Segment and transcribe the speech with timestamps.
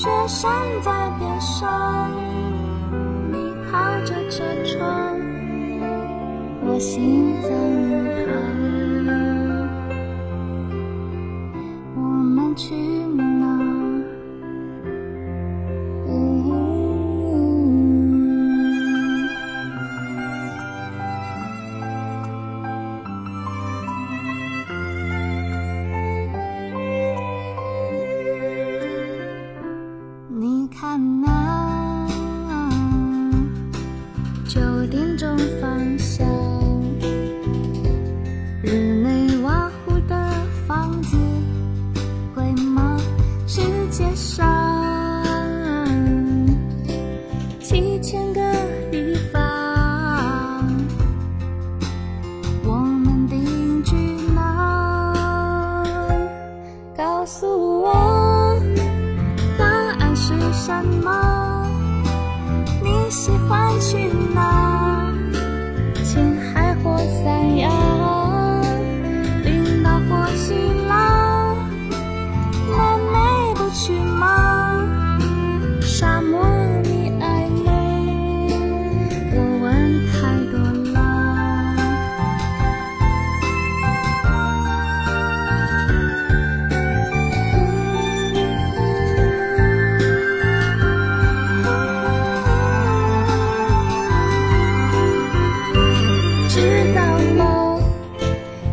[0.00, 0.50] 雪山
[0.82, 2.10] 在边上，
[3.30, 3.36] 你
[3.70, 5.14] 靠着车窗，
[6.64, 7.50] 我心脏
[8.24, 8.32] 旁，
[11.96, 12.74] 我们去
[30.60, 32.06] 你看那
[34.46, 36.28] 九点钟方向，
[38.62, 40.14] 日内瓦湖的
[40.68, 41.16] 房子
[42.34, 43.00] 会吗？
[43.46, 44.46] 世界上
[47.58, 48.40] 七千个
[48.92, 49.40] 地方，
[52.64, 53.96] 我们定居
[54.34, 55.14] 哪？
[56.94, 58.09] 告诉我。
[60.70, 61.66] 什么？
[62.80, 63.99] 你喜欢去？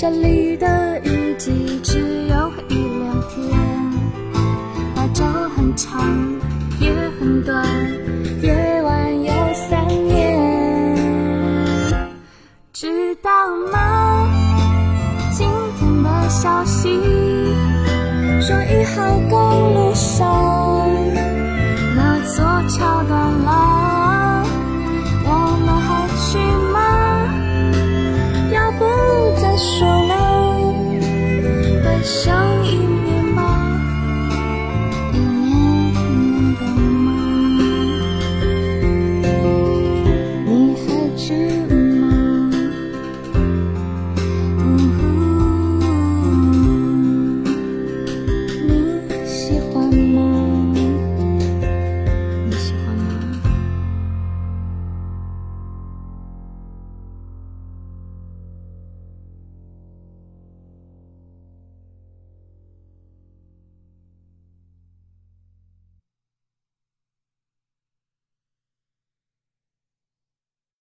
[0.00, 3.38] 这里的雨季只有一两天
[4.96, 5.22] 白昼
[5.54, 6.00] 很长
[6.80, 6.90] 也
[7.20, 7.62] 很短
[8.40, 10.96] 夜晚有三年。
[12.72, 13.30] 知道
[13.70, 14.26] 吗？
[15.36, 15.46] 今
[15.78, 16.98] 天的消息
[18.40, 20.26] 说一号公路上
[32.02, 32.39] show.